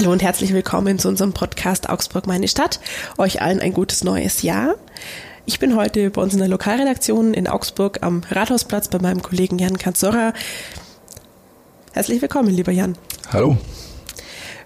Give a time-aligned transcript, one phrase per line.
[0.00, 2.80] Hallo und herzlich willkommen zu unserem Podcast Augsburg meine Stadt.
[3.18, 4.76] Euch allen ein gutes neues Jahr.
[5.44, 9.58] Ich bin heute bei uns in der Lokalredaktion in Augsburg am Rathausplatz bei meinem Kollegen
[9.58, 10.32] Jan Kanzorra.
[11.92, 12.96] Herzlich willkommen, lieber Jan.
[13.30, 13.58] Hallo.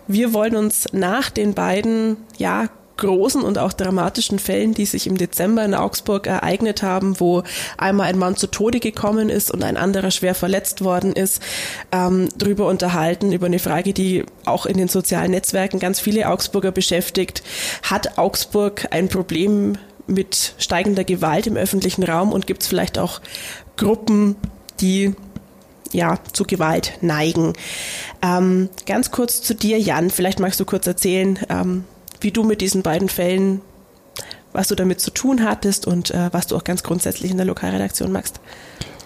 [0.07, 5.17] Wir wollen uns nach den beiden, ja, großen und auch dramatischen Fällen, die sich im
[5.17, 7.43] Dezember in Augsburg ereignet haben, wo
[7.77, 11.43] einmal ein Mann zu Tode gekommen ist und ein anderer schwer verletzt worden ist,
[11.93, 16.73] ähm, darüber unterhalten, über eine Frage, die auch in den sozialen Netzwerken ganz viele Augsburger
[16.73, 17.43] beschäftigt.
[17.83, 19.77] Hat Augsburg ein Problem
[20.07, 23.21] mit steigender Gewalt im öffentlichen Raum und gibt es vielleicht auch
[23.77, 24.37] Gruppen,
[24.80, 25.15] die
[25.93, 27.52] ja, zu Gewalt neigen.
[28.21, 30.11] Ähm, ganz kurz zu dir, Jan.
[30.11, 31.85] Vielleicht magst du kurz erzählen, ähm,
[32.24, 33.60] wie du mit diesen beiden Fällen,
[34.52, 37.46] was du damit zu tun hattest und äh, was du auch ganz grundsätzlich in der
[37.46, 38.41] Lokalredaktion magst.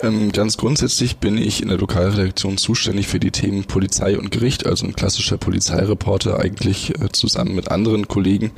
[0.00, 4.66] Ähm, ganz grundsätzlich bin ich in der Lokalredaktion zuständig für die Themen Polizei und Gericht,
[4.66, 8.52] also ein klassischer Polizeireporter eigentlich äh, zusammen mit anderen Kollegen.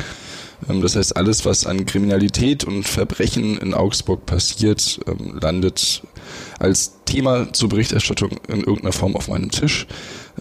[0.69, 6.03] Ähm, das heißt, alles, was an Kriminalität und Verbrechen in Augsburg passiert, ähm, landet
[6.59, 9.87] als Thema zur Berichterstattung in irgendeiner Form auf meinem Tisch.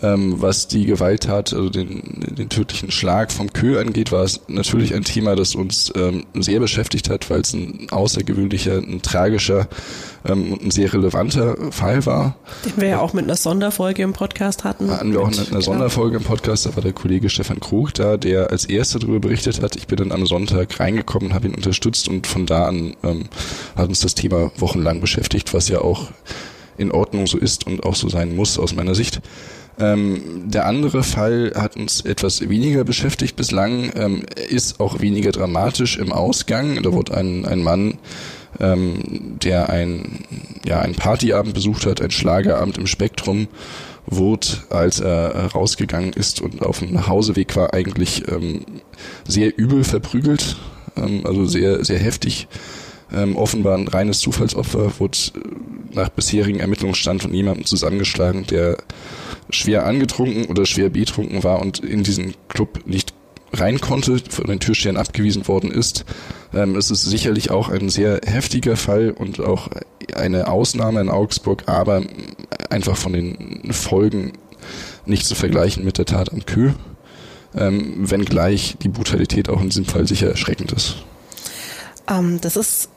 [0.01, 4.93] Ähm, was die Gewalttat, also den, den tödlichen Schlag vom Kö angeht, war es natürlich
[4.93, 9.67] ein Thema, das uns ähm, sehr beschäftigt hat, weil es ein außergewöhnlicher, ein tragischer
[10.25, 12.37] ähm, und ein sehr relevanter Fall war.
[12.65, 14.89] Den wir ja auch mit einer Sonderfolge im Podcast hatten.
[14.89, 15.61] Hatten wir auch mit, einer genau.
[15.61, 19.61] Sonderfolge im Podcast, da war der Kollege Stefan Krug da, der als erster darüber berichtet
[19.61, 19.75] hat.
[19.75, 23.25] Ich bin dann am Sonntag reingekommen, habe ihn unterstützt und von da an ähm,
[23.75, 26.11] hat uns das Thema wochenlang beschäftigt, was ja auch
[26.77, 29.21] in Ordnung so ist und auch so sein muss aus meiner Sicht.
[29.79, 35.97] Ähm, der andere Fall hat uns etwas weniger beschäftigt bislang, ähm, ist auch weniger dramatisch
[35.97, 36.83] im Ausgang.
[36.83, 37.97] Da wurde ein, ein Mann,
[38.59, 40.25] ähm, der ein,
[40.65, 43.47] ja, einen Partyabend besucht hat, ein Schlagerabend im Spektrum,
[44.05, 48.61] wurde, als er rausgegangen ist und auf dem Nachhauseweg war, eigentlich ähm,
[49.27, 50.57] sehr übel verprügelt,
[50.97, 52.47] ähm, also sehr, sehr heftig.
[53.11, 55.17] Ähm, offenbar ein reines Zufallsopfer, wurde
[55.93, 58.77] nach bisherigen Ermittlungsstand von jemandem zusammengeschlagen, der
[59.49, 63.13] schwer angetrunken oder schwer betrunken war und in diesen Club nicht
[63.53, 66.05] rein konnte, von den Türstehern abgewiesen worden ist.
[66.53, 69.69] Ähm, es ist sicherlich auch ein sehr heftiger Fall und auch
[70.15, 72.03] eine Ausnahme in Augsburg, aber
[72.69, 74.33] einfach von den Folgen
[75.05, 76.71] nicht zu vergleichen mit der Tat am Kö,
[77.55, 80.97] ähm, wenngleich die Brutalität auch in diesem Fall sicher erschreckend ist.
[82.07, 82.89] Ähm, das ist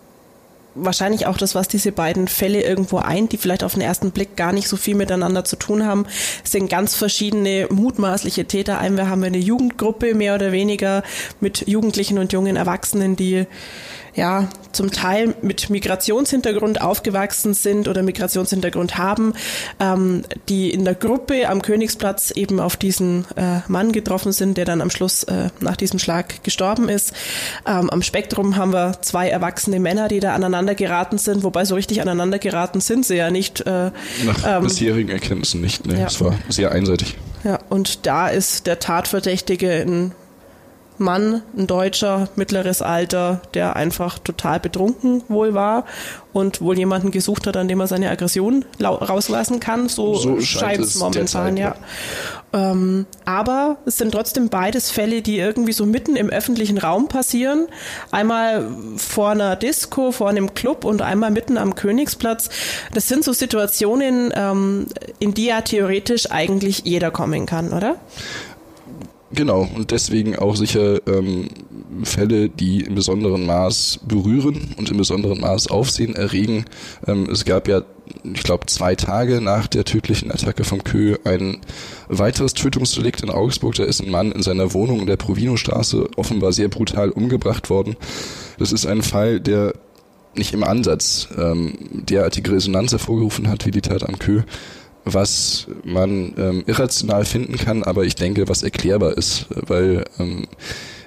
[0.75, 4.37] wahrscheinlich auch das, was diese beiden Fälle irgendwo eint, die vielleicht auf den ersten Blick
[4.37, 6.07] gar nicht so viel miteinander zu tun haben,
[6.45, 8.79] sind ganz verschiedene mutmaßliche Täter.
[8.79, 11.03] Einmal haben wir eine Jugendgruppe mehr oder weniger
[11.41, 13.47] mit Jugendlichen und jungen Erwachsenen, die
[14.15, 19.35] ja zum Teil mit Migrationshintergrund aufgewachsen sind oder Migrationshintergrund haben,
[19.81, 24.65] ähm, die in der Gruppe am Königsplatz eben auf diesen äh, Mann getroffen sind, der
[24.65, 27.13] dann am Schluss äh, nach diesem Schlag gestorben ist.
[27.67, 31.75] Ähm, am Spektrum haben wir zwei erwachsene Männer, die da aneinander geraten sind, wobei so
[31.75, 33.61] richtig aneinander geraten sind sie ja nicht.
[33.61, 33.91] Äh,
[34.25, 35.87] Nach ähm, bisherigen Erkenntnissen nicht.
[35.87, 36.07] Nee, ja.
[36.07, 37.17] Es war sehr einseitig.
[37.45, 40.13] Ja, und da ist der Tatverdächtige ein
[41.03, 45.85] Mann, ein Deutscher, mittleres Alter, der einfach total betrunken wohl war
[46.33, 49.89] und wohl jemanden gesucht hat, an dem er seine Aggression rauslassen kann.
[49.89, 51.75] So, so scheint es momentan, ja.
[52.55, 57.67] Ähm, aber es sind trotzdem beides Fälle, die irgendwie so mitten im öffentlichen Raum passieren.
[58.11, 62.51] Einmal vor einer Disco, vor einem Club und einmal mitten am Königsplatz.
[62.93, 64.87] Das sind so Situationen, ähm,
[65.19, 67.97] in die ja theoretisch eigentlich jeder kommen kann, oder?
[69.35, 71.49] Genau, und deswegen auch sicher ähm,
[72.05, 76.67] Fälle, die im besonderen Maß berühren und im besonderen Maß Aufsehen erregen.
[77.07, 77.83] Ähm, es gab ja,
[78.25, 81.59] ich glaube, zwei Tage nach der tödlichen Attacke vom Kö ein
[82.09, 83.75] weiteres Tötungsdelikt in Augsburg.
[83.75, 87.97] Da ist ein Mann in seiner Wohnung in der Provinostraße offenbar sehr brutal umgebracht worden.
[88.59, 89.73] Das ist ein Fall, der
[90.35, 94.43] nicht im Ansatz ähm, derartige Resonanz hervorgerufen hat wie die Tat am Kö
[95.05, 100.47] was man ähm, irrational finden kann, aber ich denke, was erklärbar ist, weil ähm,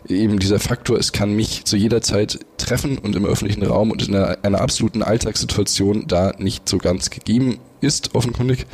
[0.07, 4.07] eben dieser Faktor, es kann mich zu jeder Zeit treffen und im öffentlichen Raum und
[4.07, 8.65] in einer, einer absoluten Alltagssituation da nicht so ganz gegeben ist, offenkundig.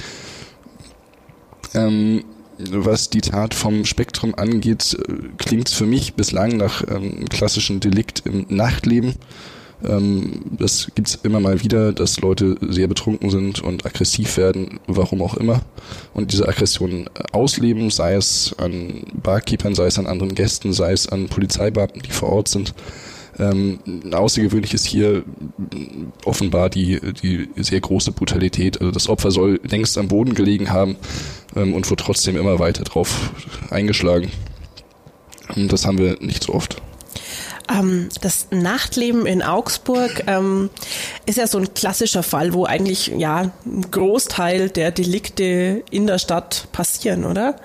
[1.73, 2.23] Ähm,
[2.69, 8.23] was die Tat vom Spektrum angeht, äh, klingt für mich bislang nach ähm, klassischen Delikt
[8.25, 9.15] im Nachtleben.
[9.87, 15.21] Ähm, das gibt's immer mal wieder, dass Leute sehr betrunken sind und aggressiv werden, warum
[15.21, 15.61] auch immer.
[16.13, 20.91] Und diese Aggression äh, ausleben, sei es an Barkeepern, sei es an anderen Gästen, sei
[20.91, 22.73] es an Polizeibeamten, die vor Ort sind.
[23.39, 23.79] Ähm,
[24.11, 25.23] außergewöhnlich ist hier
[26.25, 28.79] offenbar die, die sehr große Brutalität.
[28.79, 30.95] Also das Opfer soll längst am Boden gelegen haben
[31.55, 33.31] ähm, und wird trotzdem immer weiter drauf
[33.69, 34.31] eingeschlagen.
[35.55, 36.81] Und das haben wir nicht so oft.
[37.71, 40.69] Ähm, das Nachtleben in Augsburg ähm,
[41.25, 46.17] ist ja so ein klassischer Fall, wo eigentlich ja ein Großteil der Delikte in der
[46.17, 47.55] Stadt passieren, oder?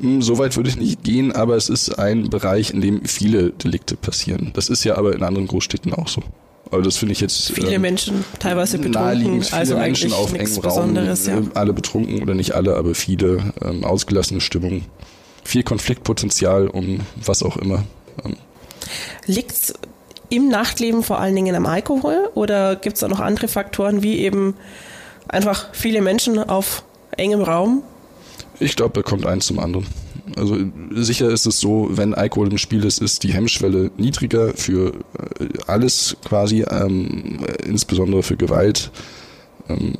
[0.00, 3.96] Hm, Soweit würde ich nicht gehen, aber es ist ein Bereich, in dem viele Delikte
[3.96, 4.52] passieren.
[4.54, 6.22] Das ist ja aber in anderen Großstädten auch so.
[6.70, 10.58] Also das finde ich jetzt viele ähm, Menschen teilweise betrunken, viele also Menschen auf engem
[10.60, 11.42] Raum, ja.
[11.54, 14.84] Alle betrunken oder nicht alle, aber viele ähm, ausgelassene Stimmung,
[15.42, 17.82] viel Konfliktpotenzial um was auch immer.
[18.24, 18.36] Ähm.
[19.26, 19.74] Liegt es
[20.28, 24.18] im Nachtleben vor allen Dingen am Alkohol oder gibt es da noch andere Faktoren wie
[24.18, 24.54] eben
[25.28, 26.84] einfach viele Menschen auf
[27.16, 27.82] engem Raum?
[28.58, 29.86] Ich glaube, da kommt eins zum anderen.
[30.36, 30.56] Also
[30.90, 34.92] sicher ist es so, wenn Alkohol im Spiel ist, ist die Hemmschwelle niedriger für
[35.38, 38.90] äh, alles quasi, ähm, insbesondere für Gewalt.
[39.68, 39.94] Ähm,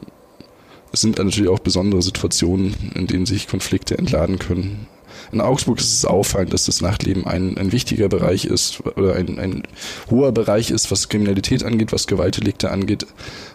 [0.92, 4.86] es sind natürlich auch besondere Situationen, in denen sich Konflikte entladen können.
[5.32, 9.38] In Augsburg ist es auffallend, dass das Nachtleben ein, ein wichtiger Bereich ist oder ein,
[9.38, 9.62] ein
[10.10, 13.06] hoher Bereich ist, was Kriminalität angeht, was Gewaltdelikte angeht.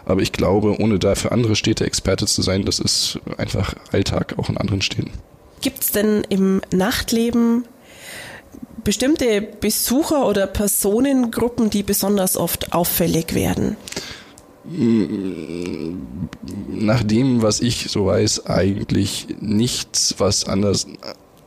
[0.06, 4.34] Aber ich glaube, ohne da für andere Städte Experte zu sein, das ist einfach Alltag
[4.38, 5.10] auch in anderen Städten.
[5.60, 7.64] Gibt es denn im Nachtleben
[8.84, 13.76] bestimmte Besucher oder Personengruppen, die besonders oft auffällig werden?
[16.70, 20.86] Nach dem, was ich so weiß, eigentlich nichts, was anders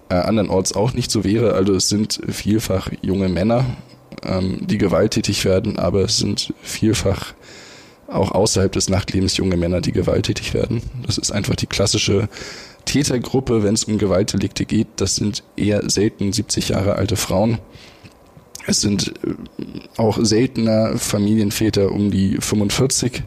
[0.10, 1.54] äh, andernorts auch nicht so wäre.
[1.54, 3.66] Also es sind vielfach junge Männer,
[4.24, 7.34] ähm, die gewalttätig werden, aber es sind vielfach
[8.08, 10.82] auch außerhalb des Nachtlebens junge Männer, die gewalttätig werden.
[11.06, 12.28] Das ist einfach die klassische
[12.86, 14.88] Tätergruppe, wenn es um Gewaltdelikte geht.
[14.96, 17.60] Das sind eher selten 70 Jahre alte Frauen.
[18.66, 19.34] Es sind äh,
[19.98, 23.24] auch seltener Familienväter um die 45.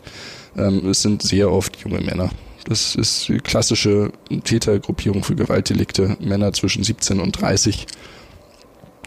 [0.56, 2.30] Ähm, es sind sehr oft junge Männer.
[2.64, 4.12] Das ist die klassische
[4.44, 7.86] Tätergruppierung für Gewaltdelikte, Männer zwischen 17 und 30.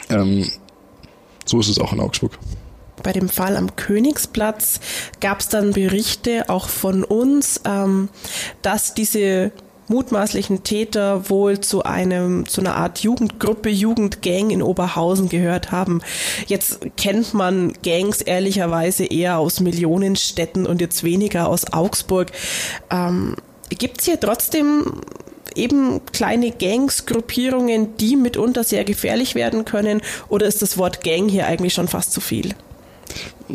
[0.09, 0.49] Ähm,
[1.45, 2.37] so ist es auch in Augsburg.
[3.01, 4.79] Bei dem Fall am Königsplatz
[5.21, 8.09] gab es dann Berichte auch von uns, ähm,
[8.61, 9.51] dass diese
[9.87, 16.01] mutmaßlichen Täter wohl zu einem zu einer Art Jugendgruppe, Jugendgang in Oberhausen gehört haben.
[16.47, 22.31] Jetzt kennt man Gangs ehrlicherweise eher aus Millionenstädten und jetzt weniger aus Augsburg.
[22.89, 23.35] Ähm,
[23.69, 25.01] Gibt es hier trotzdem
[25.55, 30.01] eben kleine Gangs, Gruppierungen, die mitunter sehr gefährlich werden können?
[30.27, 32.53] Oder ist das Wort Gang hier eigentlich schon fast zu viel?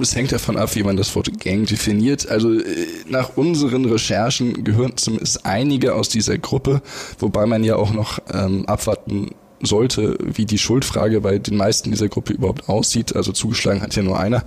[0.01, 2.29] Es hängt davon ab, wie man das Wort Gang definiert.
[2.29, 6.81] Also äh, nach unseren Recherchen gehören zumindest einige aus dieser Gruppe,
[7.19, 12.09] wobei man ja auch noch ähm, abwarten sollte, wie die Schuldfrage bei den meisten dieser
[12.09, 13.15] Gruppe überhaupt aussieht.
[13.15, 14.45] Also zugeschlagen hat ja nur einer.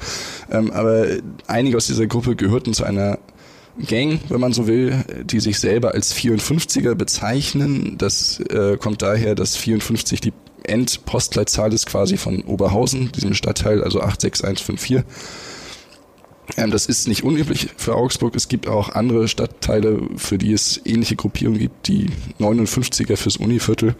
[0.49, 1.05] Ähm, aber
[1.47, 3.19] einige aus dieser Gruppe gehörten zu einer
[3.87, 7.97] Gang, wenn man so will, die sich selber als 54er bezeichnen.
[7.97, 10.33] Das äh, kommt daher, dass 54 die
[10.63, 15.03] Endpostleitzahl ist quasi von Oberhausen, diesem Stadtteil, also 86154.
[16.57, 18.35] Ähm, das ist nicht unüblich für Augsburg.
[18.35, 22.09] Es gibt auch andere Stadtteile, für die es ähnliche Gruppierungen gibt, die
[22.39, 23.95] 59er fürs Univiertel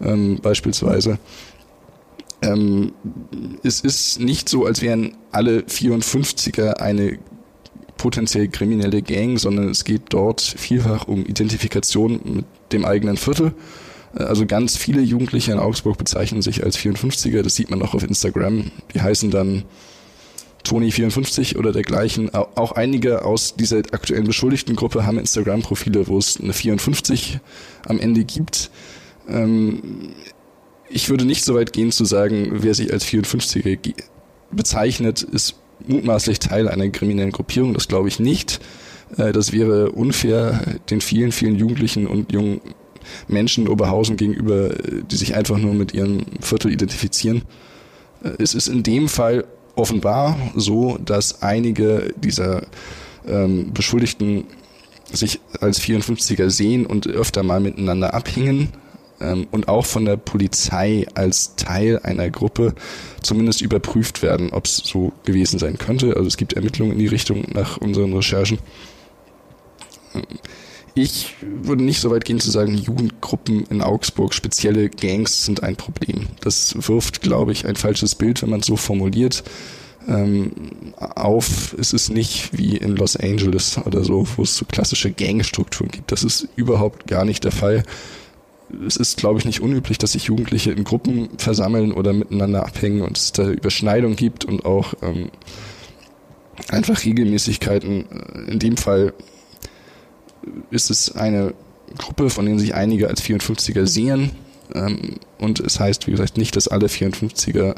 [0.00, 1.18] ähm, beispielsweise.
[2.42, 2.92] Ähm,
[3.62, 7.18] es ist nicht so, als wären alle 54er eine
[8.04, 13.54] potenziell kriminelle Gang, sondern es geht dort vielfach um Identifikation mit dem eigenen Viertel.
[14.14, 17.94] Äh, also ganz viele Jugendliche in Augsburg bezeichnen sich als 54er, das sieht man auch
[17.94, 18.70] auf Instagram.
[18.92, 19.64] Die heißen dann
[20.66, 22.28] Tony54 oder dergleichen.
[22.34, 27.40] Auch einige aus dieser aktuellen beschuldigten Gruppe haben Instagram-Profile, wo es eine 54
[27.86, 28.70] am Ende gibt.
[29.26, 30.10] Ähm,
[30.90, 33.94] ich würde nicht so weit gehen zu sagen, wer sich als 54er
[34.50, 35.54] bezeichnet, ist
[35.86, 37.74] mutmaßlich Teil einer kriminellen Gruppierung.
[37.74, 38.60] Das glaube ich nicht.
[39.16, 42.60] Äh, das wäre unfair den vielen, vielen Jugendlichen und jungen
[43.28, 47.42] Menschen in Oberhausen gegenüber, äh, die sich einfach nur mit ihrem Viertel identifizieren.
[48.22, 49.44] Äh, es ist in dem Fall
[49.76, 52.66] offenbar so, dass einige dieser
[53.26, 54.44] ähm, Beschuldigten
[55.12, 58.72] sich als 54er sehen und öfter mal miteinander abhängen
[59.20, 62.74] ähm, und auch von der Polizei als Teil einer Gruppe
[63.22, 66.14] zumindest überprüft werden, ob es so gewesen sein könnte.
[66.16, 68.58] Also es gibt Ermittlungen in die Richtung nach unseren Recherchen.
[70.94, 75.74] Ich würde nicht so weit gehen zu sagen, Jugendgruppen in Augsburg, spezielle Gangs sind ein
[75.74, 76.28] Problem.
[76.40, 79.42] Das wirft, glaube ich, ein falsches Bild, wenn man es so formuliert.
[80.06, 80.52] Ähm,
[80.98, 85.90] auf, es ist nicht wie in Los Angeles oder so, wo es so klassische Gangstrukturen
[85.90, 86.12] gibt.
[86.12, 87.82] Das ist überhaupt gar nicht der Fall
[88.86, 93.02] es ist, glaube ich, nicht unüblich, dass sich Jugendliche in Gruppen versammeln oder miteinander abhängen
[93.02, 95.30] und es da Überschneidung gibt und auch ähm,
[96.68, 98.06] einfach Regelmäßigkeiten.
[98.48, 99.12] In dem Fall
[100.70, 101.54] ist es eine
[101.98, 104.30] Gruppe, von denen sich einige als 54er sehen.
[104.74, 107.74] Ähm, und es heißt, wie gesagt, nicht, dass alle 54er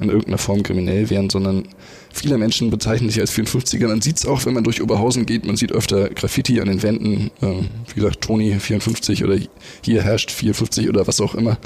[0.00, 1.68] in irgendeiner Form kriminell wären, sondern
[2.12, 3.88] viele Menschen bezeichnen sich als 54er.
[3.88, 6.82] Man sieht es auch, wenn man durch Oberhausen geht, man sieht öfter Graffiti an den
[6.82, 9.38] Wänden, äh, wie gesagt, Toni 54 oder
[9.82, 11.58] hier herrscht 54 oder was auch immer.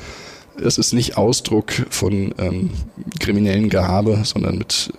[0.62, 2.70] Es ist nicht Ausdruck von ähm,
[3.18, 4.92] kriminellen Gehabe, sondern mit,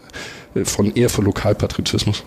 [0.53, 2.23] äh, von eher von Lokalpatriotismus.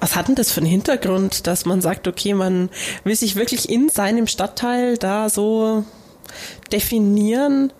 [0.00, 2.70] Was hat denn das für einen Hintergrund, dass man sagt, okay, man
[3.04, 5.84] will sich wirklich in seinem Stadtteil da so
[6.72, 7.72] definieren?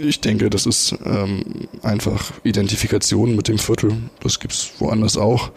[0.00, 3.92] Ich denke, das ist ähm, einfach Identifikation mit dem Viertel.
[4.20, 5.50] Das gibt es woanders auch.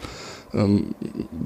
[0.52, 0.94] Ähm,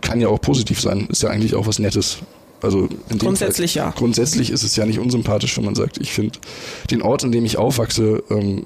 [0.03, 1.07] kann ja auch positiv sein.
[1.09, 2.19] Ist ja eigentlich auch was Nettes.
[2.63, 3.91] Also grundsätzlich Fall, ja.
[3.91, 6.39] Grundsätzlich ist es ja nicht unsympathisch, wenn man sagt, ich finde
[6.91, 8.65] den Ort, in dem ich aufwachse, ähm,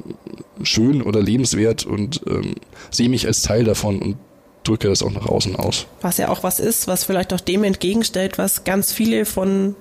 [0.62, 2.54] schön oder lebenswert und ähm,
[2.90, 4.16] sehe mich als Teil davon und
[4.68, 5.86] drücke das auch nach außen aus.
[6.00, 9.74] Was ja auch was ist, was vielleicht auch dem entgegenstellt, was ganz viele von,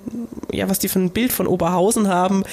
[0.51, 2.44] ja, was die für ein Bild von Oberhausen haben.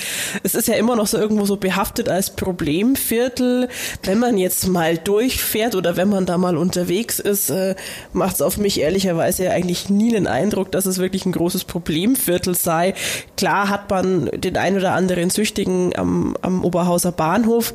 [0.42, 3.68] Es ist ja immer noch so irgendwo so behaftet als Problemviertel.
[4.02, 7.76] Wenn man jetzt mal durchfährt oder wenn man da mal unterwegs ist, äh,
[8.12, 11.64] macht es auf mich ehrlicherweise ja eigentlich nie einen Eindruck, dass es wirklich ein großes
[11.64, 12.94] Problemviertel sei.
[13.36, 17.74] Klar hat man den ein oder anderen Süchtigen am, am Oberhauser Bahnhof,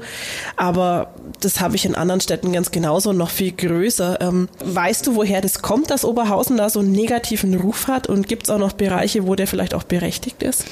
[0.57, 4.19] aber das habe ich in anderen Städten ganz genauso und noch viel größer.
[4.19, 8.07] Ähm, weißt du, woher das kommt, dass Oberhausen da so einen negativen Ruf hat?
[8.07, 10.65] Und gibt es auch noch Bereiche, wo der vielleicht auch berechtigt ist?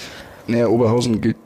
[0.48, 1.38] Naja, Oberhausen gilt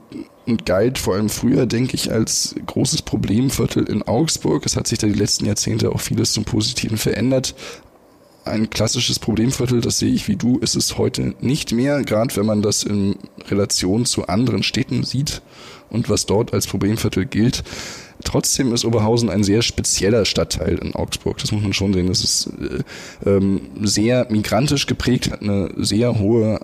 [0.46, 4.66] und galt vor allem früher, denke ich, als großes Problemviertel in Augsburg.
[4.66, 7.56] Es hat sich da die letzten Jahrzehnte auch vieles zum Positiven verändert.
[8.44, 12.48] Ein klassisches Problemviertel, das sehe ich wie du, ist es heute nicht mehr, gerade wenn
[12.48, 13.18] man das in
[13.50, 15.44] Relation zu anderen Städten sieht
[15.92, 17.64] und was dort als Problemviertel gilt.
[18.24, 21.38] Trotzdem ist Oberhausen ein sehr spezieller Stadtteil in Augsburg.
[21.38, 22.08] Das muss man schon sehen.
[22.08, 22.50] Das ist
[23.25, 26.60] äh, ähm, sehr migrantisch geprägt, hat eine sehr hohe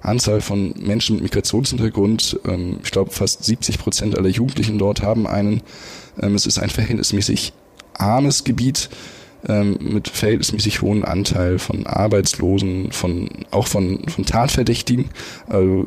[0.00, 2.40] Anzahl von Menschen mit Migrationshintergrund.
[2.46, 5.62] Ähm, ich glaube, fast 70 Prozent aller Jugendlichen dort haben einen.
[6.20, 7.52] Ähm, es ist ein verhältnismäßig
[7.94, 8.90] armes Gebiet
[9.46, 15.10] ähm, mit verhältnismäßig hohen Anteil von Arbeitslosen, von auch von, von Tatverdächtigen.
[15.46, 15.86] Also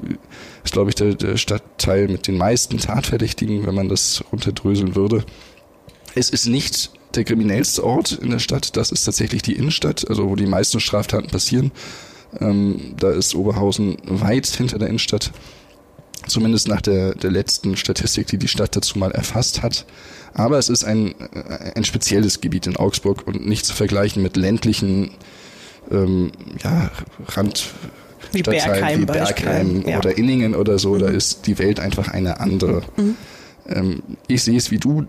[0.64, 5.24] ist, glaube ich, der, der Stadtteil mit den meisten Tatverdächtigen, wenn man das runterdröseln würde.
[6.16, 10.30] Es ist nicht der kriminellste Ort in der Stadt, das ist tatsächlich die Innenstadt, also
[10.30, 11.72] wo die meisten Straftaten passieren.
[12.40, 15.32] Ähm, da ist Oberhausen weit hinter der Innenstadt,
[16.28, 19.86] zumindest nach der, der letzten Statistik, die die Stadt dazu mal erfasst hat.
[20.34, 21.16] Aber es ist ein,
[21.76, 25.12] ein spezielles Gebiet in Augsburg und nicht zu vergleichen mit ländlichen
[25.92, 26.32] ähm,
[26.64, 26.92] ja,
[27.30, 27.72] Rand
[28.32, 29.98] wie Bergheim, wie Bergheim ja.
[30.00, 31.00] oder Inningen oder so, mhm.
[31.00, 32.84] da ist die Welt einfach eine andere.
[32.98, 33.16] Mhm.
[33.68, 35.06] Ähm, ich sehe es wie du,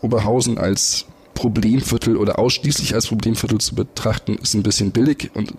[0.00, 5.54] Oberhausen als Problemviertel oder ausschließlich als Problemviertel zu betrachten, ist ein bisschen billig und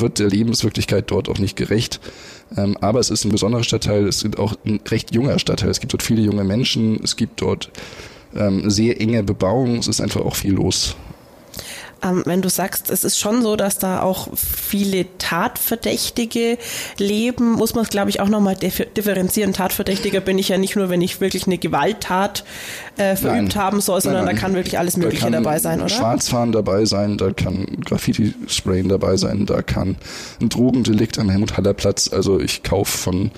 [0.00, 2.00] wird der Lebenswirklichkeit dort auch nicht gerecht.
[2.56, 5.70] Ähm, aber es ist ein besonderer Stadtteil, es ist auch ein recht junger Stadtteil.
[5.70, 7.70] Es gibt dort viele junge Menschen, es gibt dort
[8.34, 10.96] ähm, sehr enge Bebauung, es ist einfach auch viel los
[12.02, 16.58] ähm, wenn du sagst, es ist schon so, dass da auch viele Tatverdächtige
[16.98, 19.52] leben, muss man es, glaube ich, auch nochmal differenzieren.
[19.52, 22.44] Tatverdächtiger bin ich ja nicht nur, wenn ich wirklich eine Gewalttat
[22.96, 23.62] äh, verübt nein.
[23.62, 24.36] haben soll, sondern nein, nein.
[24.36, 25.88] da kann wirklich alles Mögliche dabei sein, oder?
[25.88, 29.96] Schwarzfahren dabei sein, da kann Graffiti-Sprayen dabei sein, da kann
[30.40, 33.30] ein Drogendelikt am Helmut-Haller-Platz, also ich kaufe von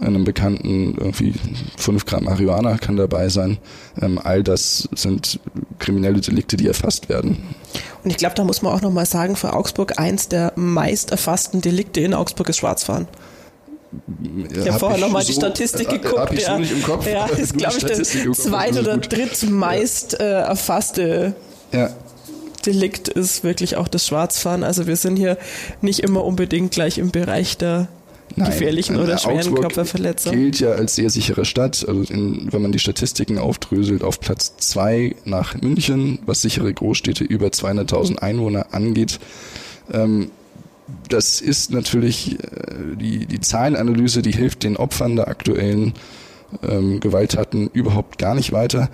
[0.00, 1.34] einem Bekannten irgendwie
[1.76, 3.58] fünf Gramm Marihuana kann dabei sein.
[4.00, 5.40] Ähm, all das sind
[5.78, 7.38] kriminelle Delikte, die erfasst werden.
[8.04, 11.60] Und ich glaube, da muss man auch nochmal sagen, für Augsburg eins der meist erfassten
[11.60, 13.08] Delikte in Augsburg ist Schwarzfahren.
[14.50, 16.18] Ich habe vorher nochmal so, die Statistik äh, geguckt.
[16.18, 17.06] Hab ich ja, so nicht im Kopf.
[17.06, 21.34] Ja, ist, glaube ich, der zweit- oder drittmeist äh, erfasste
[21.72, 21.90] ja.
[22.66, 24.62] Delikt ist wirklich auch das Schwarzfahren.
[24.62, 25.38] Also wir sind hier
[25.80, 27.88] nicht immer unbedingt gleich im Bereich der
[28.38, 30.38] Nein, gefährlichen oder schweren Augsburg Körperverletzungen.
[30.38, 31.84] gilt ja als sehr sichere Stadt.
[31.86, 37.24] Also in, wenn man die Statistiken aufdröselt, auf Platz zwei nach München, was sichere Großstädte
[37.24, 39.18] über 200.000 Einwohner angeht.
[39.92, 40.30] Ähm,
[41.08, 45.94] das ist natürlich äh, die, die Zahlenanalyse, die hilft den Opfern der aktuellen
[46.62, 48.88] ähm, Gewalttaten überhaupt gar nicht weiter.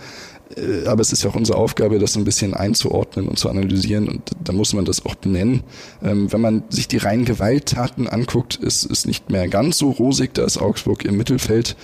[0.57, 4.09] Äh, aber es ist ja auch unsere Aufgabe, das ein bisschen einzuordnen und zu analysieren
[4.09, 5.63] und da muss man das auch benennen.
[6.03, 10.35] Ähm, wenn man sich die reinen Gewalttaten anguckt, ist es nicht mehr ganz so rosig,
[10.35, 11.77] da ist Augsburg im Mittelfeld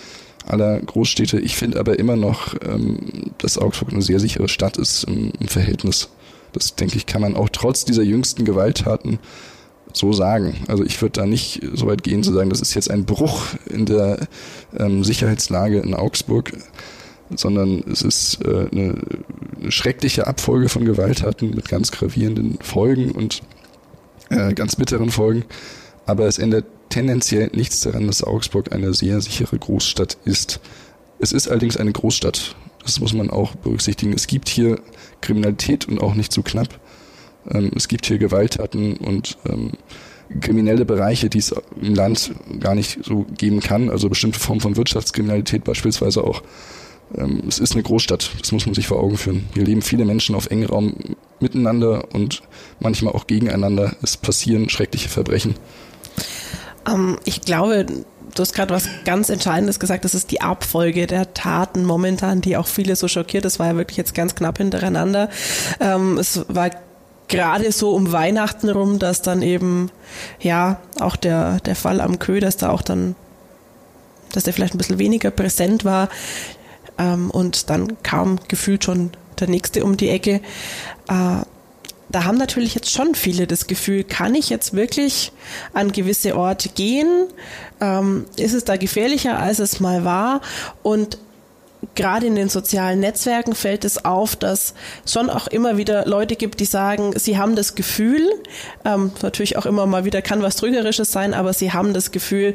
[0.47, 1.39] aller Großstädte.
[1.39, 6.09] Ich finde aber immer noch, ähm, dass Augsburg eine sehr sichere Stadt ist im, Verhältnis.
[6.53, 9.19] Das denke ich, kann man auch trotz dieser jüngsten Gewalttaten
[9.93, 10.55] so sagen.
[10.69, 13.43] Also ich würde da nicht so weit gehen zu sagen, das ist jetzt ein Bruch
[13.69, 14.29] in der
[14.77, 16.53] ähm, Sicherheitslage in Augsburg,
[17.37, 18.95] sondern es ist äh, eine,
[19.61, 23.43] eine schreckliche Abfolge von Gewalttaten mit ganz gravierenden Folgen und
[24.31, 25.45] äh, ganz bitteren Folgen.
[26.07, 30.61] Aber es ändert tendenziell nichts daran, dass Augsburg eine sehr sichere Großstadt ist.
[31.19, 32.57] Es ist allerdings eine Großstadt.
[32.83, 34.13] Das muss man auch berücksichtigen.
[34.13, 34.81] Es gibt hier
[35.21, 36.81] Kriminalität und auch nicht so knapp.
[37.49, 39.73] Ähm, es gibt hier Gewalttaten und ähm,
[40.41, 43.91] kriminelle Bereiche, die es im Land gar nicht so geben kann.
[43.91, 46.43] Also bestimmte Formen von Wirtschaftskriminalität beispielsweise auch.
[47.17, 49.49] Ähm, es ist eine Großstadt, das muss man sich vor Augen führen.
[49.55, 50.95] Hier leben viele Menschen auf engem Raum
[51.41, 52.43] miteinander und
[52.79, 53.97] manchmal auch gegeneinander.
[54.03, 55.55] Es passieren schreckliche Verbrechen.
[56.89, 57.87] Ähm, ich glaube,
[58.35, 62.57] du hast gerade was ganz Entscheidendes gesagt, das ist die Abfolge der Taten momentan, die
[62.57, 63.45] auch viele so schockiert.
[63.45, 65.31] Das war ja wirklich jetzt ganz knapp hintereinander.
[65.81, 66.71] Ähm, es war
[67.29, 69.91] gerade so um Weihnachten rum, dass dann eben,
[70.41, 73.15] ja, auch der, der Fall am Kö, dass da auch dann,
[74.33, 76.09] dass der vielleicht ein bisschen weniger präsent war.
[77.01, 80.41] Ähm, und dann kam gefühlt schon der nächste um die Ecke.
[81.09, 81.43] Äh,
[82.13, 85.33] da haben natürlich jetzt schon viele das Gefühl, kann ich jetzt wirklich
[85.73, 87.29] an gewisse Orte gehen?
[87.81, 90.41] Ähm, ist es da gefährlicher, als es mal war?
[90.83, 91.19] Und
[91.95, 94.75] gerade in den sozialen Netzwerken fällt es auf, dass
[95.07, 98.23] schon auch immer wieder Leute gibt, die sagen, sie haben das Gefühl,
[98.85, 102.55] ähm, natürlich auch immer mal wieder kann was Trügerisches sein, aber sie haben das Gefühl,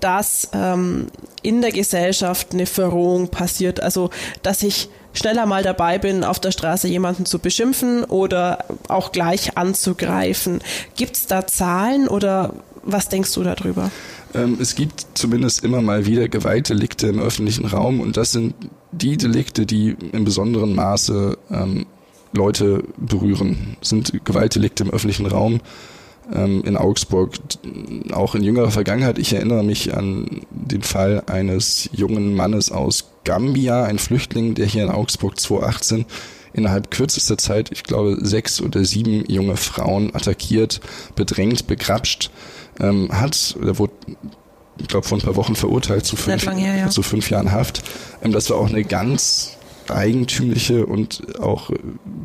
[0.00, 1.08] dass ähm,
[1.42, 3.82] in der Gesellschaft eine Verrohung passiert.
[3.82, 4.10] Also,
[4.42, 9.56] dass ich schneller mal dabei bin, auf der Straße jemanden zu beschimpfen oder auch gleich
[9.56, 10.60] anzugreifen.
[10.96, 13.90] Gibt es da Zahlen oder was denkst du darüber?
[14.34, 18.54] Ähm, es gibt zumindest immer mal wieder Gewaltdelikte im öffentlichen Raum und das sind
[18.92, 21.86] die Delikte, die in besonderem Maße ähm,
[22.32, 23.76] Leute berühren.
[23.80, 25.60] Sind Gewaltdelikte im öffentlichen Raum
[26.32, 27.34] ähm, in Augsburg,
[28.12, 29.18] auch in jüngerer Vergangenheit.
[29.18, 34.84] Ich erinnere mich an den Fall eines jungen Mannes aus Gambia, ein Flüchtling, der hier
[34.84, 36.06] in Augsburg 2018
[36.52, 40.80] innerhalb kürzester Zeit, ich glaube, sechs oder sieben junge Frauen attackiert,
[41.14, 42.30] bedrängt, begrapscht
[42.80, 43.56] ähm, hat.
[43.62, 43.92] Er wurde,
[44.78, 46.88] ich glaube, vor ein paar Wochen verurteilt zu fünf, her, ja.
[46.88, 47.82] zu fünf Jahren Haft.
[48.22, 49.56] Ähm, das war auch eine ganz
[49.88, 51.70] eigentümliche und auch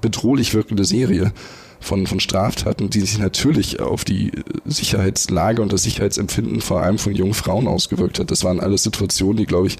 [0.01, 1.31] bedrohlich wirkende Serie
[1.79, 4.31] von, von Straftaten, die sich natürlich auf die
[4.65, 8.31] Sicherheitslage und das Sicherheitsempfinden vor allem von jungen Frauen ausgewirkt hat.
[8.31, 9.77] Das waren alles Situationen, die, glaube ich,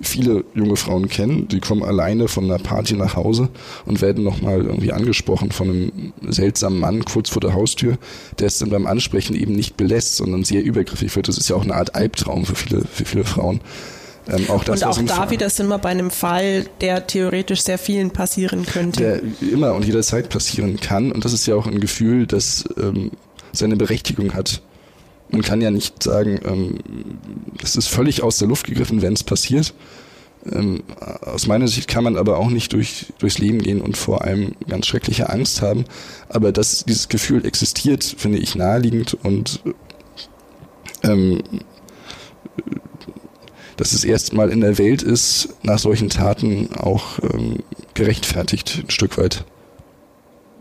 [0.00, 1.48] viele junge Frauen kennen.
[1.48, 3.48] Die kommen alleine von einer Party nach Hause
[3.84, 7.98] und werden nochmal irgendwie angesprochen von einem seltsamen Mann kurz vor der Haustür,
[8.38, 11.28] der es dann beim Ansprechen eben nicht belässt, sondern sehr übergriffig wird.
[11.28, 13.60] Das ist ja auch eine Art Albtraum für viele, für viele Frauen.
[14.28, 17.62] Ähm, auch das, und auch da Fall, wieder sind wir bei einem Fall, der theoretisch
[17.62, 19.00] sehr vielen passieren könnte.
[19.40, 21.10] Der immer und jederzeit passieren kann.
[21.12, 23.10] Und das ist ja auch ein Gefühl, das ähm,
[23.52, 24.62] seine Berechtigung hat.
[25.30, 26.78] Man kann ja nicht sagen, ähm,
[27.60, 29.74] das ist völlig aus der Luft gegriffen, wenn es passiert.
[30.50, 30.82] Ähm,
[31.22, 34.52] aus meiner Sicht kann man aber auch nicht durch, durchs Leben gehen und vor allem
[34.68, 35.84] ganz schreckliche Angst haben.
[36.28, 39.60] Aber dass dieses Gefühl existiert, finde ich naheliegend und
[41.02, 41.42] ähm,
[43.76, 47.60] dass es erstmal in der Welt ist, nach solchen Taten auch ähm,
[47.94, 49.44] gerechtfertigt, ein Stück weit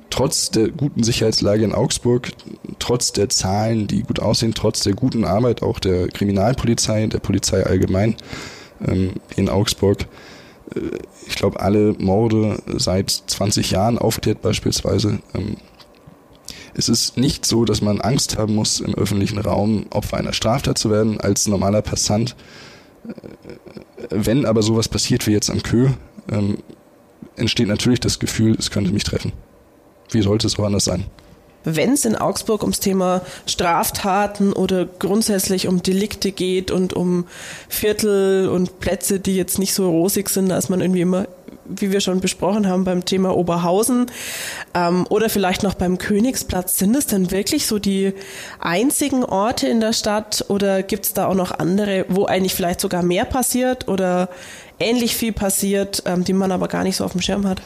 [0.09, 2.31] trotz der guten Sicherheitslage in Augsburg,
[2.79, 7.65] trotz der Zahlen, die gut aussehen, trotz der guten Arbeit auch der Kriminalpolizei, der Polizei
[7.65, 8.15] allgemein
[8.85, 10.05] ähm, in Augsburg,
[10.75, 10.79] äh,
[11.27, 15.19] ich glaube, alle Morde seit 20 Jahren aufklärt beispielsweise.
[15.33, 15.57] Ähm,
[16.73, 20.77] es ist nicht so, dass man Angst haben muss, im öffentlichen Raum Opfer einer Straftat
[20.77, 22.35] zu werden als normaler Passant.
[23.07, 23.13] Äh,
[24.09, 25.89] wenn aber sowas passiert wie jetzt am Kö,
[26.31, 26.59] ähm,
[27.35, 29.31] entsteht natürlich das Gefühl, es könnte mich treffen.
[30.11, 31.05] Wie sollte es woanders sein?
[31.65, 37.25] Wenn es in Augsburg ums Thema Straftaten oder grundsätzlich um Delikte geht und um
[37.67, 41.27] Viertel und Plätze, die jetzt nicht so rosig sind, dass man irgendwie immer,
[41.69, 44.08] wie wir schon besprochen haben, beim Thema Oberhausen
[44.73, 48.13] ähm, oder vielleicht noch beim Königsplatz, sind es denn wirklich so die
[48.60, 52.82] einzigen Orte in der Stadt oder gibt es da auch noch andere, wo eigentlich vielleicht
[52.82, 54.29] sogar mehr passiert oder
[54.79, 57.62] ähnlich viel passiert, ähm, die man aber gar nicht so auf dem Schirm hat?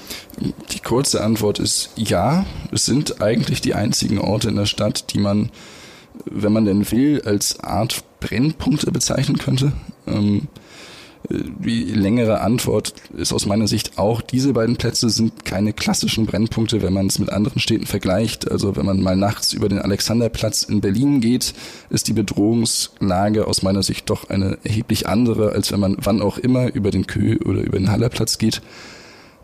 [0.72, 2.46] Die kurze Antwort ist ja.
[2.72, 5.52] Es sind eigentlich die einzigen Orte in der Stadt, die man,
[6.26, 9.74] wenn man denn will, als Art Brennpunkte bezeichnen könnte.
[10.08, 10.48] Ähm,
[11.30, 16.82] die längere Antwort ist aus meiner Sicht auch, diese beiden Plätze sind keine klassischen Brennpunkte,
[16.82, 18.52] wenn man es mit anderen Städten vergleicht.
[18.52, 21.54] Also wenn man mal nachts über den Alexanderplatz in Berlin geht,
[21.90, 26.38] ist die Bedrohungslage aus meiner Sicht doch eine erheblich andere, als wenn man wann auch
[26.38, 28.62] immer über den Kö oder über den Hallerplatz geht.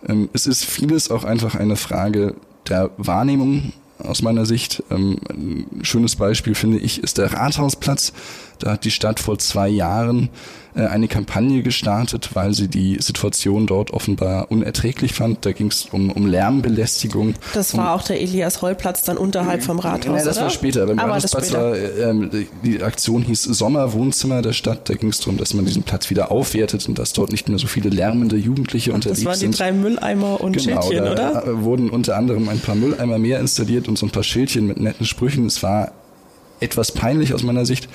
[0.08, 2.36] Ähm, es ist vieles auch einfach eine Frage
[2.68, 4.84] der Wahrnehmung aus meiner Sicht.
[4.90, 8.14] Ähm, ein schönes Beispiel finde ich ist der Rathausplatz.
[8.60, 10.30] Da hat die Stadt vor zwei Jahren
[10.69, 15.46] äh, eine Kampagne gestartet, weil sie die Situation dort offenbar unerträglich fand.
[15.46, 17.36] Da ging es um, um Lärmbelästigung.
[17.54, 20.06] Das war um, auch der Elias Holl-Platz dann unterhalb vom Rathaus.
[20.06, 20.46] Nein, das oder?
[20.46, 20.86] war später.
[20.86, 22.30] Beim Aber Rathausplatz war ähm,
[22.64, 24.90] die Aktion hieß Sommerwohnzimmer der Stadt.
[24.90, 27.60] Da ging es darum, dass man diesen Platz wieder aufwertet und dass dort nicht mehr
[27.60, 29.28] so viele lärmende Jugendliche Ach, unterwegs sind.
[29.28, 31.64] Das waren die drei Mülleimer und genau, Schildchen, da oder?
[31.64, 35.06] wurden unter anderem ein paar Mülleimer mehr installiert und so ein paar Schildchen mit netten
[35.06, 35.46] Sprüchen.
[35.46, 35.92] Es war
[36.60, 37.90] etwas peinlich aus meiner Sicht.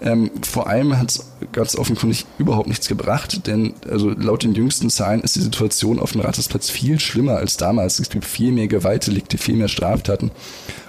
[0.00, 4.90] Ähm, vor allem hat es ganz offenkundig überhaupt nichts gebracht, denn also laut den jüngsten
[4.90, 7.98] Zahlen ist die Situation auf dem Rathausplatz viel schlimmer als damals.
[7.98, 10.30] Es gibt viel mehr Gewaltdelikte, viel mehr Straftaten.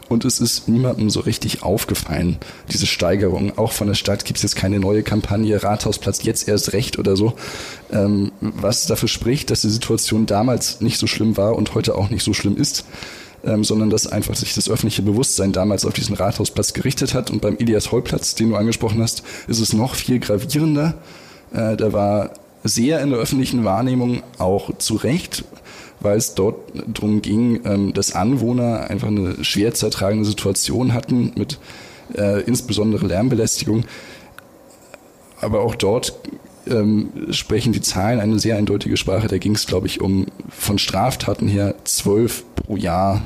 [0.09, 2.37] Und es ist niemandem so richtig aufgefallen,
[2.71, 3.57] diese Steigerung.
[3.59, 7.15] Auch von der Stadt gibt es jetzt keine neue Kampagne, Rathausplatz jetzt erst recht oder
[7.15, 7.35] so,
[7.91, 12.09] ähm, was dafür spricht, dass die Situation damals nicht so schlimm war und heute auch
[12.09, 12.85] nicht so schlimm ist
[13.43, 17.31] ähm, sondern dass einfach sich das öffentliche Bewusstsein damals auf diesen Rathausplatz gerichtet hat.
[17.31, 20.95] Und beim Elias Hollplatz, den du angesprochen hast, ist es noch viel gravierender.
[21.53, 22.31] Äh, da war
[22.63, 25.45] sehr in der öffentlichen Wahrnehmung auch zu Recht,
[26.01, 31.31] weil es dort darum ging, ähm, dass Anwohner einfach eine schwer zu ertragende Situation hatten
[31.35, 31.59] mit
[32.15, 33.85] äh, insbesondere Lärmbelästigung.
[35.41, 36.19] Aber auch dort
[36.67, 39.27] ähm, sprechen die Zahlen eine sehr eindeutige Sprache.
[39.27, 43.21] Da ging es, glaube ich, um von Straftaten her zwölf pro Jahr.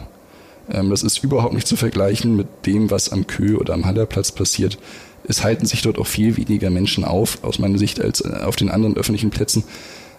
[0.71, 4.31] Ähm, das ist überhaupt nicht zu vergleichen mit dem, was am Kö oder am Hallerplatz
[4.31, 4.77] passiert.
[5.25, 8.55] Es halten sich dort auch viel weniger Menschen auf, aus meiner Sicht, als äh, auf
[8.55, 9.63] den anderen öffentlichen Plätzen.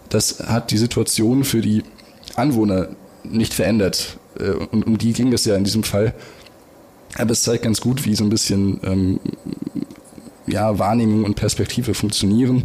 [0.08, 1.82] Das hat die Situation für die
[2.36, 2.88] Anwohner
[3.22, 4.18] nicht verändert.
[4.38, 6.14] Äh, und um die ging es ja in diesem Fall.
[7.16, 9.20] Aber es zeigt ganz gut, wie so ein bisschen ähm,
[10.46, 12.64] ja, Wahrnehmung und Perspektive funktionieren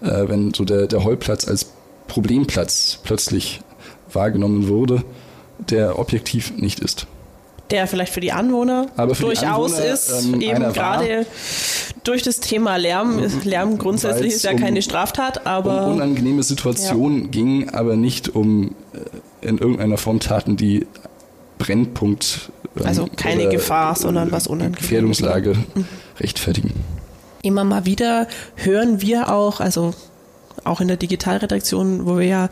[0.00, 1.72] äh, wenn so der, der Heulplatz als
[2.06, 3.60] Problemplatz plötzlich
[4.12, 5.02] wahrgenommen wurde,
[5.58, 7.06] der objektiv nicht ist.
[7.70, 11.26] Der vielleicht für die Anwohner Aber für durchaus die Anwohner, ist, ähm, eben gerade
[12.02, 13.22] durch das Thema Lärm.
[13.44, 15.86] Lärm grundsätzlich ist ja um, keine Straftat, aber.
[15.86, 17.28] Um unangenehme Situationen ja.
[17.28, 20.86] ging, aber nicht um äh, in irgendeiner Form Taten, die
[21.58, 22.50] Brennpunkt.
[22.78, 24.80] Ähm, also keine Gefahr, sondern was unangenehm.
[24.80, 25.84] Gefährdungslage mhm.
[26.20, 26.72] rechtfertigen
[27.48, 29.94] immer mal wieder hören wir auch, also
[30.64, 32.50] auch in der Digitalredaktion, wo wir ja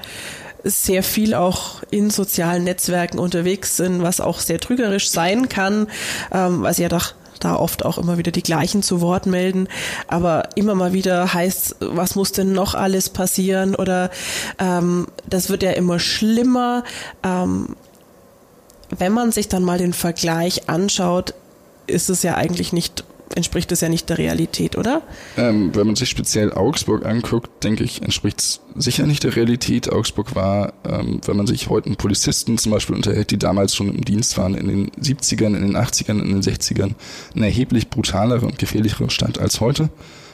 [0.64, 5.86] sehr viel auch in sozialen Netzwerken unterwegs sind, was auch sehr trügerisch sein kann,
[6.32, 9.68] ähm, weil sie ja doch da oft auch immer wieder die gleichen zu Wort melden,
[10.08, 14.10] aber immer mal wieder heißt, was muss denn noch alles passieren oder
[14.58, 16.82] ähm, das wird ja immer schlimmer.
[17.22, 17.76] Ähm,
[18.98, 21.34] wenn man sich dann mal den Vergleich anschaut,
[21.86, 23.04] ist es ja eigentlich nicht
[23.36, 25.02] entspricht das ja nicht der Realität, oder?
[25.36, 29.92] Ähm, wenn man sich speziell Augsburg anguckt, denke ich, entspricht es sicher nicht der Realität.
[29.92, 33.94] Augsburg war, ähm, wenn man sich heute einen Polizisten zum Beispiel unterhält, die damals schon
[33.94, 36.94] im Dienst waren, in den 70ern, in den 80ern, in den 60ern,
[37.34, 39.90] eine erheblich brutalere und gefährlichere Stadt als heute.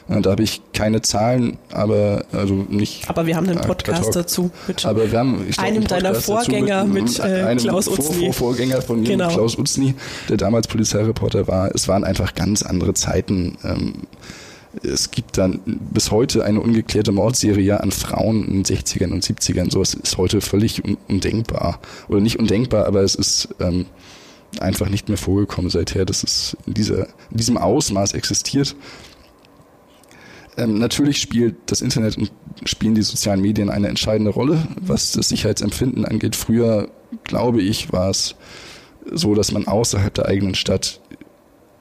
[0.09, 3.09] Äh, da habe ich keine Zahlen, aber also nicht.
[3.09, 4.51] Aber wir haben einen Podcast dazu.
[4.67, 8.25] Mit aber wir haben glaub, einem deiner Vorgänger mit, mit äh, Klaus Utzny.
[8.25, 9.29] Vor Vorgänger von mir, genau.
[9.29, 9.95] Klaus Utzny,
[10.29, 11.73] der damals Polizeireporter war.
[11.73, 13.57] Es waren einfach ganz andere Zeiten.
[13.63, 13.93] Ähm,
[14.81, 19.71] es gibt dann bis heute eine ungeklärte Mordserie an Frauen in den 60ern und 70ern.
[19.71, 21.79] Sowas ist heute völlig undenkbar.
[22.07, 23.85] Oder nicht undenkbar, aber es ist ähm,
[24.59, 28.75] einfach nicht mehr vorgekommen seither, dass es in, dieser, in diesem Ausmaß existiert.
[30.57, 32.31] Ähm, natürlich spielt das Internet und
[32.65, 36.35] spielen die sozialen Medien eine entscheidende Rolle, was das Sicherheitsempfinden angeht.
[36.35, 36.89] Früher,
[37.23, 38.35] glaube ich, war es
[39.11, 41.01] so, dass man außerhalb der eigenen Stadt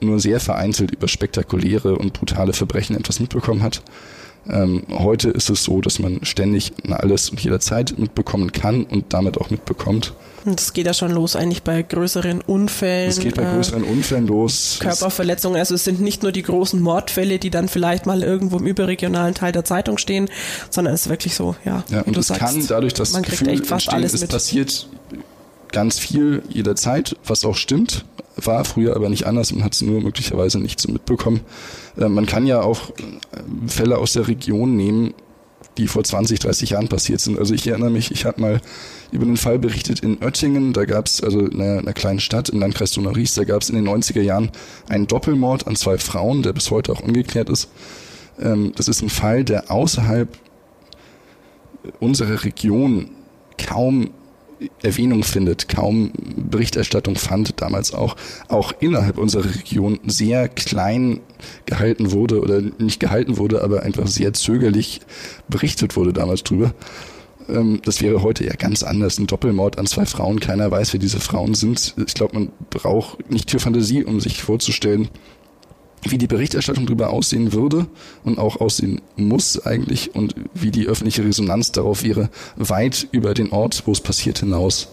[0.00, 3.82] nur sehr vereinzelt über spektakuläre und brutale Verbrechen etwas mitbekommen hat.
[4.48, 9.38] Ähm, heute ist es so, dass man ständig alles und jederzeit mitbekommen kann und damit
[9.38, 10.14] auch mitbekommt.
[10.44, 13.10] Das geht ja schon los eigentlich bei größeren Unfällen.
[13.10, 14.78] Es geht bei äh, größeren Unfällen los.
[14.80, 15.58] Körperverletzungen.
[15.58, 19.34] Also es sind nicht nur die großen Mordfälle, die dann vielleicht mal irgendwo im überregionalen
[19.34, 20.28] Teil der Zeitung stehen,
[20.70, 21.84] sondern es ist wirklich so, ja.
[21.90, 24.30] Ja, und es kann dadurch das man Gefühl echt fast alles es mit.
[24.30, 24.88] passiert
[25.70, 28.04] ganz viel jederzeit, was auch stimmt,
[28.36, 31.40] war früher aber nicht anders, man hat es nur möglicherweise nicht so mitbekommen.
[31.98, 35.14] Äh, man kann ja auch äh, Fälle aus der Region nehmen,
[35.78, 37.38] die vor 20, 30 Jahren passiert sind.
[37.38, 38.60] Also ich erinnere mich, ich habe mal
[39.10, 42.60] über einen Fall berichtet in Oettingen, da gab es, also in einer, kleinen Stadt im
[42.60, 44.50] Landkreis Donau-Ries, da gab es in den 90er Jahren
[44.88, 47.68] einen Doppelmord an zwei Frauen, der bis heute auch ungeklärt ist.
[48.40, 50.28] Ähm, das ist ein Fall, der außerhalb
[52.00, 53.10] unserer Region
[53.58, 54.10] kaum
[54.82, 58.16] Erwähnung findet, kaum Berichterstattung fand, damals auch,
[58.48, 61.20] auch innerhalb unserer Region sehr klein
[61.66, 65.00] gehalten wurde oder nicht gehalten wurde, aber einfach sehr zögerlich
[65.48, 66.74] berichtet wurde damals drüber.
[67.48, 69.18] Ähm, das wäre heute ja ganz anders.
[69.18, 71.94] Ein Doppelmord an zwei Frauen, keiner weiß, wer diese Frauen sind.
[72.06, 75.08] Ich glaube, man braucht nicht viel Fantasie, um sich vorzustellen,
[76.02, 77.86] wie die Berichterstattung darüber aussehen würde
[78.24, 83.50] und auch aussehen muss eigentlich und wie die öffentliche Resonanz darauf wäre, weit über den
[83.52, 84.88] Ort, wo es passiert, hinaus.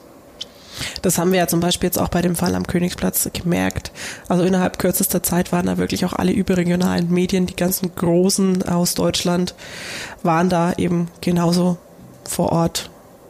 [1.01, 3.91] Das haben wir ja zum Beispiel jetzt auch bei dem Fall am Königsplatz gemerkt.
[4.27, 8.93] Also innerhalb kürzester Zeit waren da wirklich auch alle überregionalen Medien, die ganzen großen aus
[8.93, 9.55] Deutschland,
[10.23, 11.77] waren da eben genauso
[12.23, 12.89] vor Ort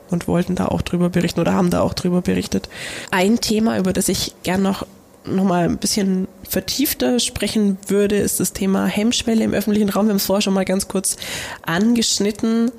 [0.09, 2.69] und wollten da auch drüber berichten oder haben da auch drüber berichtet.
[3.11, 4.85] Ein Thema, über das ich gern noch
[5.25, 10.07] noch mal ein bisschen vertiefter sprechen würde, ist das Thema Hemmschwelle im öffentlichen Raum.
[10.07, 11.17] Wir haben es vorher schon mal ganz kurz
[11.61, 12.71] angeschnitten.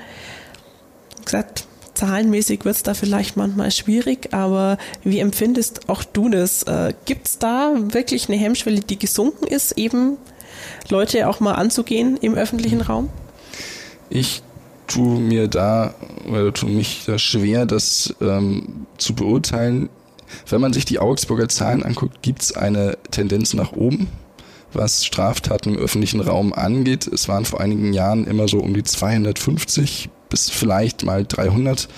[1.18, 6.62] Wie gesagt, zahlenmäßig wird es da vielleicht manchmal schwierig, aber wie empfindest auch du das?
[6.62, 10.16] Äh, Gibt es da wirklich eine Hemmschwelle, die gesunken ist, eben
[10.88, 13.10] Leute auch mal anzugehen im öffentlichen Raum?
[14.08, 14.42] Ich
[14.86, 15.94] tue mir da,
[16.28, 19.88] oder tue mich da schwer, das ähm, zu beurteilen.
[20.48, 24.08] Wenn man sich die Augsburger Zahlen anguckt, gibt es eine Tendenz nach oben,
[24.72, 27.06] was Straftaten im öffentlichen Raum angeht.
[27.06, 31.88] Es waren vor einigen Jahren immer so um die 250 bis vielleicht mal 300.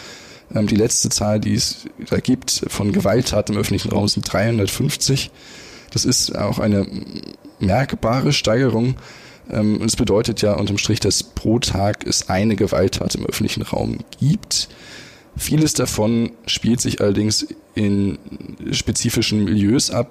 [0.55, 5.31] Ähm, die letzte Zahl, die es da gibt von Gewalttaten im öffentlichen Raum, sind 350.
[5.93, 6.87] Das ist auch eine
[7.61, 8.97] merkbare Steigerung.
[9.51, 13.99] Ähm, es bedeutet ja unterm Strich, dass pro Tag es eine Gewalttat im öffentlichen Raum
[14.19, 14.69] gibt.
[15.37, 18.19] Vieles davon spielt sich allerdings in
[18.71, 20.11] spezifischen Milieus ab,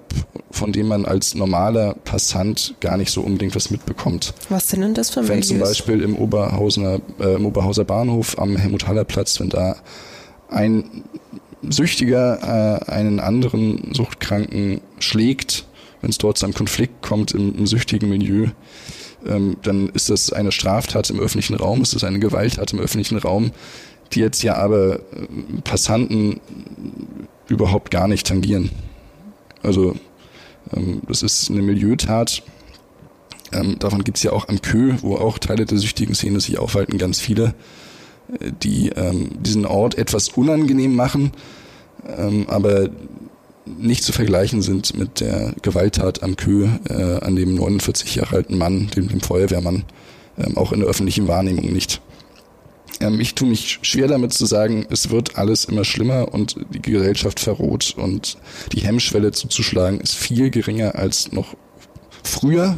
[0.50, 4.34] von denen man als normaler Passant gar nicht so unbedingt was mitbekommt.
[4.50, 5.36] Was sind denn das für Milieus?
[5.36, 9.76] Wenn zum Beispiel im, Oberhausener, äh, im Oberhauser Bahnhof am Helmut-Haller-Platz, wenn da
[10.50, 11.04] ein
[11.70, 15.66] Süchtiger äh, einen anderen Suchtkranken schlägt,
[16.02, 18.48] wenn es dort zu einem Konflikt kommt im, im süchtigen Milieu,
[19.28, 23.18] ähm, dann ist das eine Straftat im öffentlichen Raum, ist das eine Gewalttat im öffentlichen
[23.18, 23.52] Raum,
[24.16, 25.02] die jetzt ja aber äh,
[25.64, 26.40] Passanten
[27.48, 28.72] überhaupt gar nicht tangieren.
[29.62, 29.96] Also
[30.76, 32.44] ähm, das ist eine Milieutat.
[33.52, 36.58] Ähm, davon gibt es ja auch am Kö, wo auch Teile der süchtigen Szene sich
[36.58, 37.54] aufhalten, ganz viele,
[38.40, 41.32] äh, die ähm, diesen Ort etwas unangenehm machen,
[42.48, 42.90] aber
[43.66, 48.58] nicht zu vergleichen sind mit der Gewalttat am Kö äh, an dem 49 Jahre alten
[48.58, 49.84] Mann, dem, dem Feuerwehrmann,
[50.56, 52.02] auch in der öffentlichen Wahrnehmung nicht.
[53.00, 56.82] Ähm, ich tue mich schwer damit zu sagen, es wird alles immer schlimmer und die
[56.82, 58.38] Gesellschaft verroht und
[58.74, 61.56] die Hemmschwelle zuzuschlagen ist viel geringer als noch
[62.24, 62.78] früher.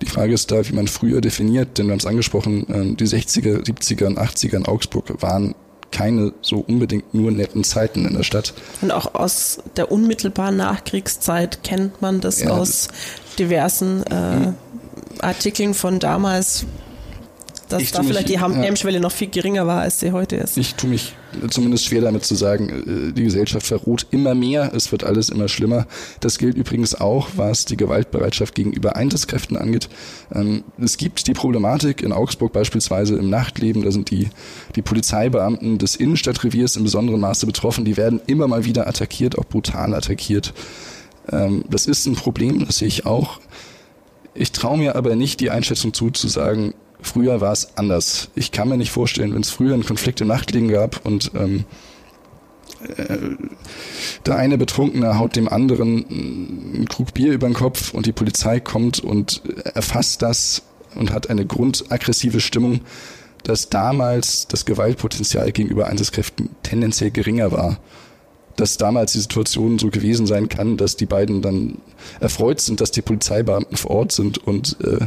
[0.00, 3.06] Die Frage ist da, wie man früher definiert, denn wir haben es angesprochen, ähm, die
[3.06, 5.54] 60er, 70er und 80er in Augsburg waren
[5.90, 8.52] keine so unbedingt nur netten Zeiten in der Stadt.
[8.82, 12.88] Und auch aus der unmittelbaren Nachkriegszeit kennt man das ja, aus
[13.38, 14.52] diversen äh,
[15.20, 16.66] Artikeln von damals,
[17.68, 20.36] dass ich da vielleicht mich, die Hemmschwelle ja, noch viel geringer war, als sie heute
[20.36, 20.56] ist.
[20.56, 21.14] Ich tue mich
[21.50, 25.48] zumindest schwer damit zu sagen, äh, die Gesellschaft verroht immer mehr, es wird alles immer
[25.48, 25.86] schlimmer.
[26.20, 29.88] Das gilt übrigens auch, was die Gewaltbereitschaft gegenüber Einsatzkräften angeht.
[30.34, 34.28] Ähm, es gibt die Problematik in Augsburg beispielsweise im Nachtleben, da sind die,
[34.74, 39.44] die Polizeibeamten des Innenstadtreviers im besonderen Maße betroffen, die werden immer mal wieder attackiert, auch
[39.44, 40.54] brutal attackiert.
[41.30, 43.40] Ähm, das ist ein Problem, das sehe ich auch.
[44.34, 48.28] Ich traue mir aber nicht die Einschätzung zu, zu sagen, Früher war es anders.
[48.34, 51.64] Ich kann mir nicht vorstellen, wenn es früher einen Konflikt im Nachtlegen gab und ähm,
[52.96, 53.18] äh,
[54.26, 58.60] der eine Betrunkene haut dem anderen einen Krug Bier über den Kopf und die Polizei
[58.60, 59.42] kommt und
[59.74, 60.62] erfasst das
[60.94, 62.80] und hat eine grundaggressive Stimmung,
[63.44, 67.78] dass damals das Gewaltpotenzial gegenüber Einsatzkräften tendenziell geringer war.
[68.56, 71.78] Dass damals die Situation so gewesen sein kann, dass die beiden dann
[72.18, 75.06] erfreut sind, dass die Polizeibeamten vor Ort sind und äh,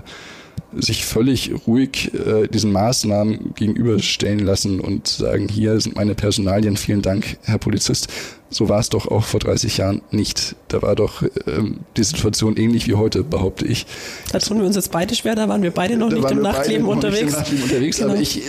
[0.77, 7.01] sich völlig ruhig äh, diesen Maßnahmen gegenüberstellen lassen und sagen, hier sind meine Personalien, vielen
[7.01, 8.07] Dank, Herr Polizist.
[8.49, 10.55] So war es doch auch vor 30 Jahren nicht.
[10.67, 13.85] Da war doch ähm, die Situation ähnlich wie heute, behaupte ich.
[14.31, 16.41] Da tun wir uns jetzt beide schwer, da waren wir beide noch da nicht im
[16.41, 17.21] Nachtleben unterwegs.
[17.21, 18.11] Nicht im Nachtleben unterwegs, genau.
[18.11, 18.41] aber ich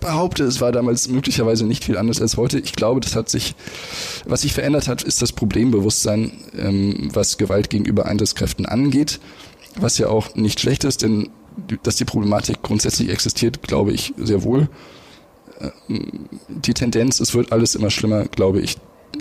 [0.00, 2.58] behaupte, es war damals möglicherweise nicht viel anders als heute.
[2.58, 3.54] Ich glaube, das hat sich,
[4.26, 9.20] was sich verändert hat, ist das Problembewusstsein, ähm, was Gewalt gegenüber Einsatzkräften angeht
[9.76, 11.30] was ja auch nicht schlecht ist, denn
[11.82, 14.68] dass die Problematik grundsätzlich existiert, glaube ich sehr wohl.
[15.88, 18.76] Ähm, die Tendenz, es wird alles immer schlimmer, glaube ich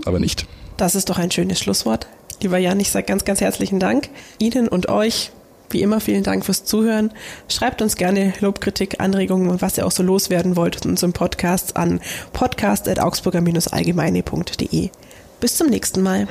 [0.06, 0.46] aber nicht.
[0.78, 2.08] Das ist doch ein schönes Schlusswort.
[2.42, 4.10] Lieber Jan, ich sage ganz, ganz herzlichen Dank
[4.40, 5.32] Ihnen und euch.
[5.70, 7.12] Wie immer vielen Dank fürs Zuhören.
[7.48, 11.78] Schreibt uns gerne Lobkritik, Anregungen und was ihr auch so loswerden wollt in unserem Podcast
[11.78, 12.02] an
[12.34, 14.90] podcast.augsburger-allgemeine.de.
[15.40, 16.28] Bis zum nächsten Mal.